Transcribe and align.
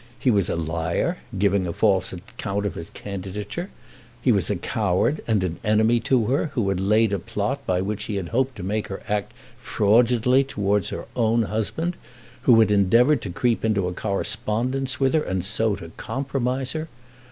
He 0.17 0.31
was 0.31 0.49
a 0.49 0.55
liar, 0.55 1.19
giving 1.37 1.67
a 1.67 1.73
false 1.73 2.11
account 2.11 2.65
of 2.65 2.73
his 2.73 2.89
candidature; 2.89 3.65
and 3.69 3.71
he 4.19 4.31
was 4.31 4.49
a 4.49 4.55
coward; 4.55 5.21
and 5.27 5.43
an 5.43 5.59
enemy 5.63 5.99
to 5.99 6.25
her, 6.25 6.47
who 6.55 6.69
had 6.69 6.79
laid 6.79 7.13
a 7.13 7.19
plot 7.19 7.63
by 7.67 7.81
which 7.81 8.05
he 8.05 8.15
had 8.15 8.29
hoped 8.29 8.55
to 8.55 8.63
make 8.63 8.87
her 8.87 9.03
act 9.07 9.31
fraudulently 9.59 10.43
towards 10.43 10.89
her 10.89 11.05
own 11.15 11.43
husband, 11.43 11.97
who 12.49 12.59
had 12.61 12.71
endeavoured 12.71 13.21
to 13.21 13.29
creep 13.29 13.63
into 13.63 13.87
a 13.87 13.93
correspondence 13.93 14.99
with 14.99 15.13
her, 15.13 15.21
and 15.21 15.45
so 15.45 15.75
to 15.75 15.89
compromise 15.97 16.71
her! 16.71 16.87